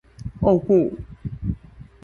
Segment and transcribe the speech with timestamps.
[0.41, 0.97] 喔不